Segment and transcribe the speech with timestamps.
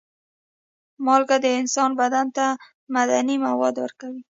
[1.05, 2.45] مالګه د انسان بدن ته
[2.93, 4.19] معدني مواد ورکوي.